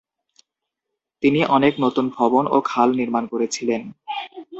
তিনি 1.23 1.39
অনেক 1.47 1.73
নতুন 1.79 2.05
ভবন 2.09 2.43
এবং 2.47 2.61
খাল 2.65 2.89
নির্মাণ 2.91 3.23
করেছিলেন। 3.27 3.81